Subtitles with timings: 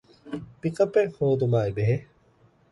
[0.61, 1.95] ޕިކަޕެއް ހޯދުމާބެހޭ